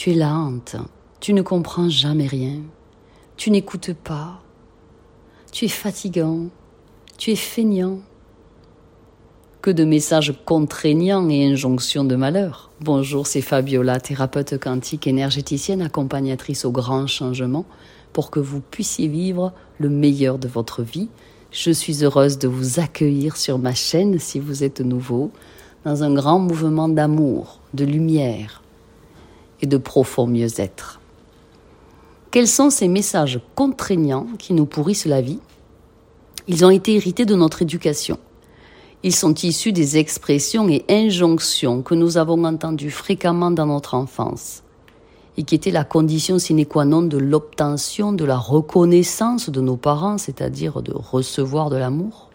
[0.00, 0.76] Tu es lente,
[1.20, 2.62] tu ne comprends jamais rien,
[3.36, 4.40] tu n'écoutes pas,
[5.52, 6.46] tu es fatigant,
[7.18, 7.98] tu es feignant.
[9.60, 12.70] Que de messages contraignants et injonctions de malheur.
[12.80, 17.66] Bonjour, c'est Fabiola, thérapeute quantique énergéticienne accompagnatrice au grand changement
[18.14, 21.10] pour que vous puissiez vivre le meilleur de votre vie.
[21.50, 25.30] Je suis heureuse de vous accueillir sur ma chaîne si vous êtes nouveau,
[25.84, 28.59] dans un grand mouvement d'amour, de lumière
[29.62, 31.00] et de profond mieux-être.
[32.30, 35.40] Quels sont ces messages contraignants qui nous pourrissent la vie?
[36.48, 38.18] Ils ont été hérités de notre éducation.
[39.02, 44.62] Ils sont issus des expressions et injonctions que nous avons entendues fréquemment dans notre enfance
[45.36, 49.76] et qui étaient la condition sine qua non de l'obtention de la reconnaissance de nos
[49.76, 52.28] parents, c'est-à-dire de recevoir de l'amour,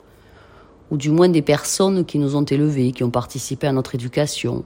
[0.91, 4.63] ou du moins des personnes qui nous ont élevés, qui ont participé à notre éducation.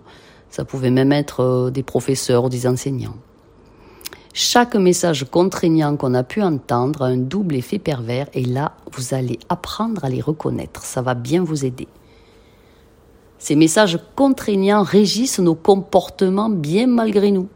[0.49, 3.16] Ça pouvait même être euh, des professeurs ou des enseignants.
[4.34, 9.14] Chaque message contraignant qu'on a pu entendre a un double effet pervers et là, vous
[9.14, 10.83] allez apprendre à les reconnaître.
[10.83, 11.88] Ça va bien vous aider.
[13.39, 17.47] Ces messages contraignants régissent nos comportements bien malgré nous.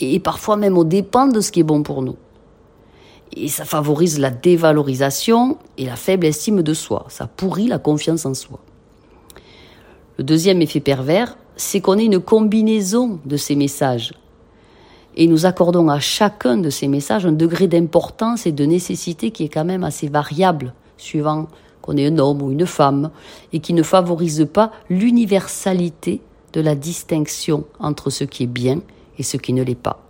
[0.00, 2.16] Et parfois même au dépend de ce qui est bon pour nous.
[3.36, 7.06] Et ça favorise la dévalorisation et la faible estime de soi.
[7.08, 8.60] Ça pourrit la confiance en soi.
[10.18, 14.12] Le deuxième effet pervers, c'est qu'on est une combinaison de ces messages
[15.16, 19.44] et nous accordons à chacun de ces messages un degré d'importance et de nécessité qui
[19.44, 21.46] est quand même assez variable, suivant
[21.82, 23.10] qu'on est un homme ou une femme,
[23.52, 26.20] et qui ne favorise pas l'universalité
[26.52, 28.80] de la distinction entre ce qui est bien
[29.18, 30.00] et ce qui ne l'est pas.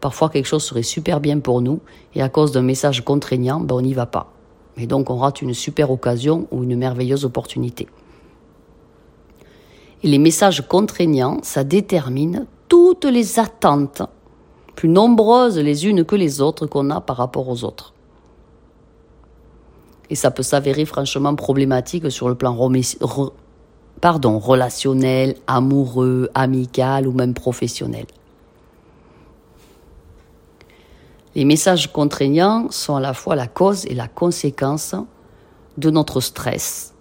[0.00, 1.80] Parfois quelque chose serait super bien pour nous,
[2.14, 4.32] et à cause d'un message contraignant, ben on n'y va pas.
[4.78, 7.88] Et donc on rate une super occasion ou une merveilleuse opportunité.
[10.06, 14.02] Les messages contraignants, ça détermine toutes les attentes
[14.76, 17.92] plus nombreuses les unes que les autres qu'on a par rapport aux autres.
[20.08, 22.56] Et ça peut s'avérer franchement problématique sur le plan
[24.00, 28.06] pardon, relationnel, amoureux, amical ou même professionnel.
[31.34, 34.94] Les messages contraignants sont à la fois la cause et la conséquence
[35.78, 36.94] de notre stress,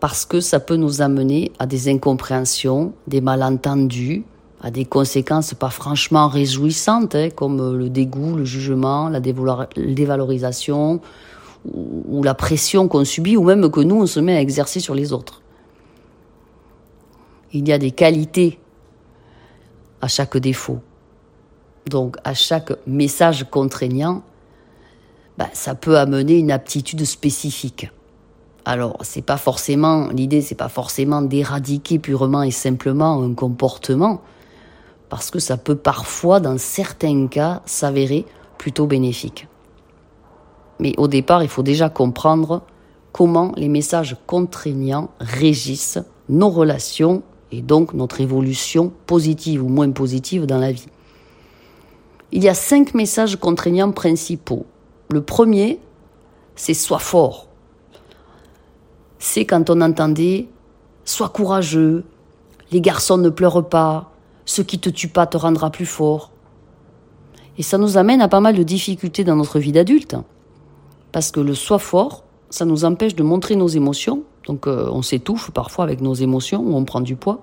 [0.00, 4.24] parce que ça peut nous amener à des incompréhensions, des malentendus,
[4.60, 11.00] a des conséquences pas franchement réjouissantes, hein, comme le dégoût, le jugement, la dévalorisation,
[11.72, 14.94] ou, la pression qu'on subit, ou même que nous, on se met à exercer sur
[14.94, 15.42] les autres.
[17.52, 18.58] Il y a des qualités
[20.00, 20.80] à chaque défaut.
[21.88, 24.22] Donc, à chaque message contraignant,
[25.38, 27.88] bah, ça peut amener une aptitude spécifique.
[28.68, 34.20] Alors, c'est pas forcément, l'idée, c'est pas forcément d'éradiquer purement et simplement un comportement,
[35.08, 38.26] parce que ça peut parfois, dans certains cas, s'avérer
[38.58, 39.46] plutôt bénéfique.
[40.80, 42.62] Mais au départ, il faut déjà comprendre
[43.12, 47.22] comment les messages contraignants régissent nos relations
[47.52, 50.88] et donc notre évolution positive ou moins positive dans la vie.
[52.32, 54.66] Il y a cinq messages contraignants principaux.
[55.08, 55.78] Le premier,
[56.56, 57.46] c'est sois fort.
[59.28, 60.46] C'est quand on entendait
[61.04, 62.04] sois courageux,
[62.70, 64.12] les garçons ne pleurent pas,
[64.44, 66.30] ce qui te tue pas te rendra plus fort.
[67.58, 70.14] Et ça nous amène à pas mal de difficultés dans notre vie d'adulte.
[71.10, 74.22] Parce que le soi fort, ça nous empêche de montrer nos émotions.
[74.46, 77.40] Donc euh, on s'étouffe parfois avec nos émotions ou on prend du poids.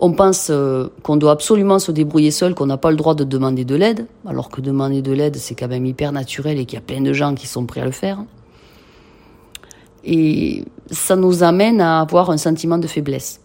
[0.00, 3.22] On pense euh, qu'on doit absolument se débrouiller seul, qu'on n'a pas le droit de
[3.22, 6.80] demander de l'aide, alors que demander de l'aide, c'est quand même hyper naturel et qu'il
[6.80, 8.24] y a plein de gens qui sont prêts à le faire.
[10.04, 13.40] Et ça nous amène à avoir un sentiment de faiblesse.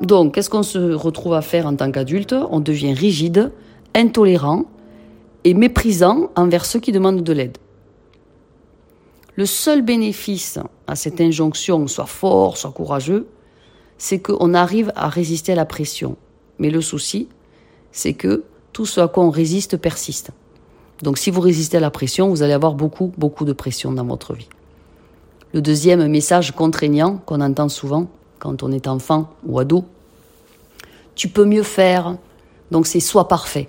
[0.00, 2.34] Donc, qu'est-ce qu'on se retrouve à faire en tant qu'adulte?
[2.50, 3.52] On devient rigide,
[3.94, 4.64] intolérant
[5.44, 7.58] et méprisant envers ceux qui demandent de l'aide.
[9.36, 13.26] Le seul bénéfice à cette injonction, soit fort, soit courageux,
[13.98, 16.16] c'est qu'on arrive à résister à la pression.
[16.58, 17.28] Mais le souci,
[17.92, 20.30] c'est que tout ce à quoi on résiste persiste.
[21.02, 24.04] Donc si vous résistez à la pression, vous allez avoir beaucoup, beaucoup de pression dans
[24.04, 24.48] votre vie.
[25.52, 28.06] Le deuxième message contraignant qu'on entend souvent,
[28.38, 29.84] quand on est enfant ou ado.
[31.16, 32.16] Tu peux mieux faire,
[32.70, 33.68] donc c'est soit parfait.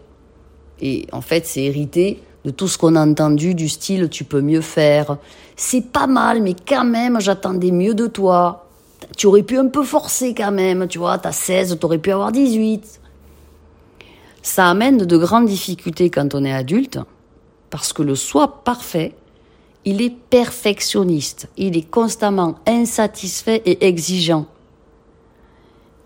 [0.80, 4.42] Et en fait, c'est hérité de tout ce qu'on a entendu du style tu peux
[4.42, 5.18] mieux faire.
[5.56, 8.68] C'est pas mal, mais quand même, j'attendais mieux de toi.
[9.18, 12.31] Tu aurais pu un peu forcer quand même, tu vois, t'as 16, t'aurais pu avoir
[12.31, 13.01] 18.
[14.44, 17.00] Ça amène de grandes difficultés quand on est adulte,
[17.72, 19.13] parce que le soi parfait,
[19.86, 24.45] il est perfectionniste, il est constamment insatisfait et exigeant.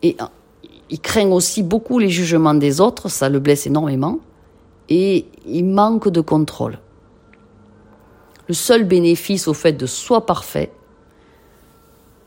[0.02, 0.16] Et
[0.90, 4.20] il craint aussi beaucoup les jugements des autres, ça le blesse énormément,
[4.88, 6.80] et il manque de contrôle.
[8.48, 10.72] Le seul bénéfice au fait de soi parfait,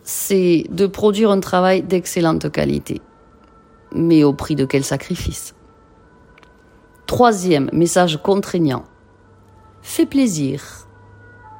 [0.02, 3.00] c'est de produire un travail d'excellente qualité.
[3.94, 5.54] Mais au prix de quel sacrifice
[7.06, 8.84] Troisième message contraignant.
[9.82, 10.87] Fais plaisir.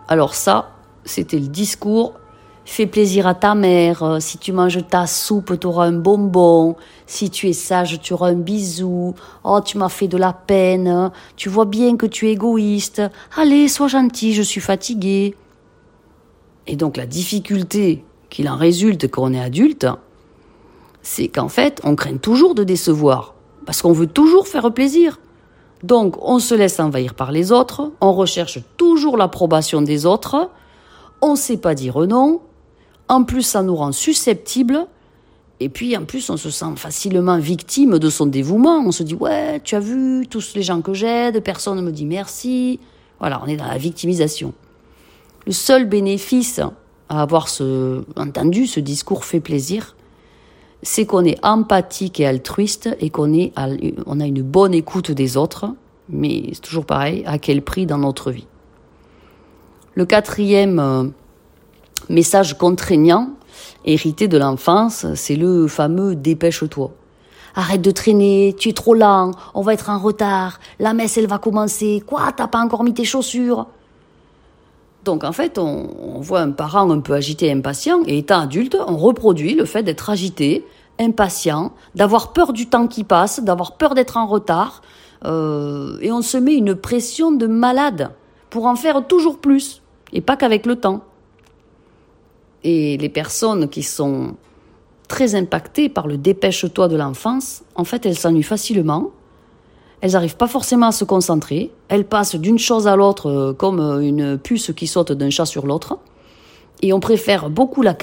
[0.08, 0.70] Alors ça,
[1.04, 2.14] c'était le discours
[2.70, 4.18] Fais plaisir à ta mère.
[4.20, 6.76] Si tu manges ta soupe, tu auras un bonbon.
[7.06, 9.14] Si tu es sage, tu auras un bisou.
[9.42, 11.10] Oh, tu m'as fait de la peine.
[11.34, 13.00] Tu vois bien que tu es égoïste.
[13.36, 15.34] Allez, sois gentil, je suis fatigué.
[16.66, 19.86] Et donc la difficulté qu'il en résulte quand on est adulte,
[21.00, 23.34] c'est qu'en fait, on craint toujours de décevoir.
[23.64, 25.18] Parce qu'on veut toujours faire plaisir.
[25.82, 30.50] Donc, on se laisse envahir par les autres, on recherche toujours l'approbation des autres,
[31.20, 32.40] on ne sait pas dire non,
[33.08, 34.86] en plus, ça nous rend susceptibles.
[35.60, 38.78] Et puis, en plus, on se sent facilement victime de son dévouement.
[38.86, 41.90] On se dit, ouais, tu as vu tous les gens que j'aide, personne ne me
[41.90, 42.78] dit merci.
[43.18, 44.52] Voilà, on est dans la victimisation.
[45.46, 46.60] Le seul bénéfice
[47.08, 49.96] à avoir ce, entendu ce discours fait plaisir,
[50.82, 53.52] c'est qu'on est empathique et altruiste et qu'on est,
[54.06, 55.66] on a une bonne écoute des autres.
[56.08, 58.46] Mais c'est toujours pareil, à quel prix dans notre vie.
[59.94, 61.04] Le quatrième euh,
[62.08, 63.30] message contraignant
[63.84, 66.90] hérité de l'enfance, c'est le fameux dépêche-toi.
[67.54, 71.26] Arrête de traîner, tu es trop lent, on va être en retard, la messe elle
[71.26, 73.66] va commencer, quoi, t'as pas encore mis tes chaussures?
[75.08, 78.98] Donc en fait, on, voit un parent un peu agité impatient, et étant adulte, on
[78.98, 80.66] reproduit le fait d'être agité,
[81.00, 84.82] impatient, d'avoir peur du temps qui passe, d'avoir peur d'être en retard,
[85.24, 88.10] euh, et on se met une pression de malade
[88.50, 89.80] pour en faire toujours plus,
[90.12, 91.02] et pas qu'avec le temps.
[92.62, 94.34] Et les personnes qui sont
[95.08, 99.12] très impactées par le dépêche-toi de l'enfance, en fait, elles s'ennuient facilement.
[100.00, 101.72] Elles n'arrivent pas forcément à se concentrer.
[101.88, 105.66] Elles passent d'une chose à l'autre euh, comme une puce qui saute d'un chat sur
[105.66, 105.98] l'autre.
[106.82, 107.96] Et on préfère beaucoup la,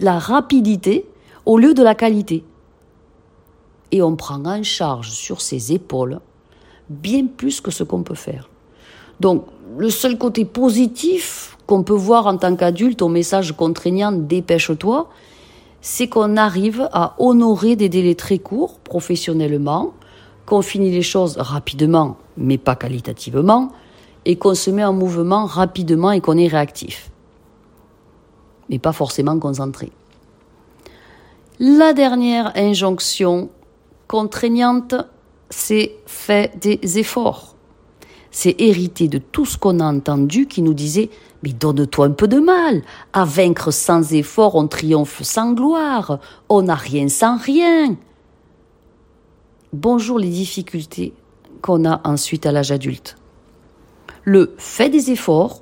[0.00, 1.06] la rapidité
[1.46, 2.44] au lieu de la qualité.
[3.90, 6.20] Et on prend en charge sur ses épaules
[6.90, 8.48] bien plus que ce qu'on peut faire.
[9.20, 9.44] Donc,
[9.76, 15.08] le seul côté positif qu'on peut voir en tant qu'adulte au message contraignant dépêche-toi,
[15.80, 19.92] c'est qu'on arrive à honorer des délais très courts professionnellement,
[20.48, 23.70] qu'on finit les choses rapidement, mais pas qualitativement,
[24.24, 27.10] et qu'on se met en mouvement rapidement et qu'on est réactif,
[28.70, 29.92] mais pas forcément concentré.
[31.60, 33.50] La dernière injonction
[34.06, 34.94] contraignante,
[35.50, 37.54] c'est fait des efforts.
[38.30, 41.10] C'est hérité de tout ce qu'on a entendu qui nous disait
[41.42, 42.82] mais donne-toi un peu de mal.
[43.12, 46.18] À vaincre sans effort, on triomphe sans gloire.
[46.48, 47.96] On n'a rien sans rien.
[49.74, 51.12] Bonjour les difficultés
[51.60, 53.18] qu'on a ensuite à l'âge adulte.
[54.24, 55.60] Le fait des efforts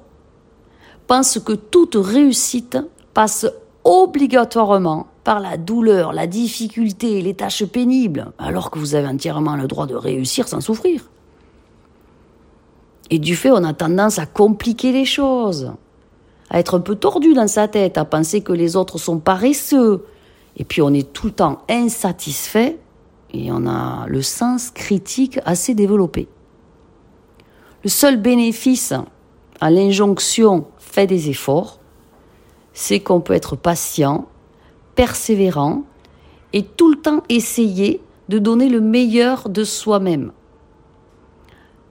[1.08, 2.78] pense que toute réussite
[3.14, 3.48] passe
[3.82, 9.66] obligatoirement par la douleur, la difficulté, les tâches pénibles, alors que vous avez entièrement le
[9.66, 11.10] droit de réussir sans souffrir.
[13.10, 15.72] Et du fait, on a tendance à compliquer les choses,
[16.48, 20.04] à être un peu tordu dans sa tête, à penser que les autres sont paresseux.
[20.56, 22.78] Et puis on est tout le temps insatisfait
[23.32, 26.28] et on a le sens critique assez développé.
[27.84, 28.92] Le seul bénéfice
[29.60, 31.80] à l'injonction fait des efforts,
[32.72, 34.26] c'est qu'on peut être patient,
[34.94, 35.84] persévérant
[36.52, 40.32] et tout le temps essayer de donner le meilleur de soi-même.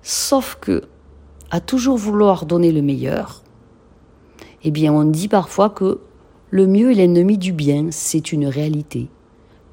[0.02, 0.84] Sauf que
[1.52, 3.44] à toujours vouloir donner le meilleur,
[4.64, 6.00] eh bien on dit parfois que
[6.50, 9.08] le mieux est l'ennemi du bien, c'est une réalité,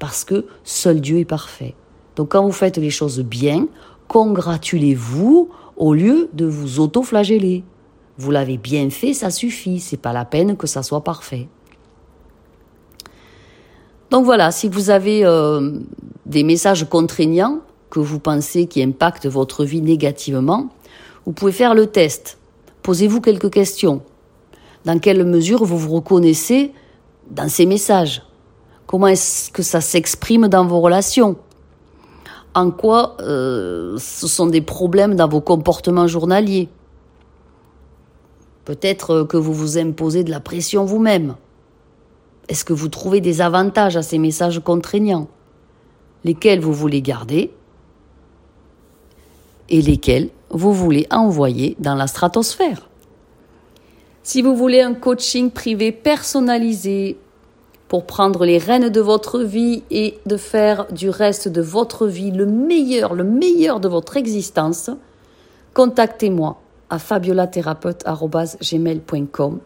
[0.03, 1.75] parce que seul Dieu est parfait.
[2.17, 3.67] Donc quand vous faites les choses bien,
[4.09, 7.63] congratulez-vous au lieu de vous auto-flageller.
[8.17, 11.47] Vous l'avez bien fait, ça suffit, c'est pas la peine que ça soit parfait.
[14.11, 15.79] Donc voilà, si vous avez euh,
[16.25, 20.67] des messages contraignants que vous pensez qui impactent votre vie négativement,
[21.25, 22.39] vous pouvez faire le test.
[22.81, 24.01] Posez-vous quelques questions.
[24.83, 26.73] Dans quelle mesure vous vous reconnaissez
[27.31, 28.21] dans ces messages?
[28.93, 31.35] Comment est-ce que ça s'exprime dans vos relations?
[32.53, 36.69] En quoi euh, ce sont des problèmes dans vos comportements journaliers?
[38.65, 41.37] Peut-être que vous vous imposez de la pression vous-même.
[42.49, 45.27] Est-ce que vous trouvez des avantages à ces messages contraignants?
[46.23, 47.51] Lesquels vous voulez garder?
[49.69, 52.87] Et lesquels vous voulez envoyer dans la stratosphère?
[54.21, 57.17] Si vous voulez un coaching privé personnalisé
[57.93, 62.31] pour prendre les rênes de votre vie et de faire du reste de votre vie
[62.31, 64.89] le meilleur, le meilleur de votre existence,
[65.75, 66.59] contactez-moi
[66.89, 69.59] à fabiolathérapeute.gmail.com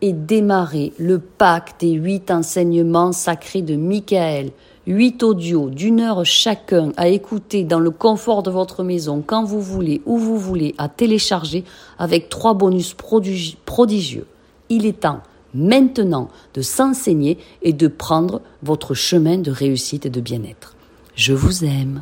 [0.00, 4.50] et démarrez le pack des huit enseignements sacrés de Michael,
[4.88, 9.62] huit audios d'une heure chacun à écouter dans le confort de votre maison quand vous
[9.62, 11.62] voulez, où vous voulez, à télécharger
[12.00, 12.96] avec trois bonus
[13.64, 14.26] prodigieux.
[14.68, 15.20] Il est temps
[15.58, 20.74] maintenant de s'enseigner et de prendre votre chemin de réussite et de bien-être.
[21.14, 22.00] Je vous aime.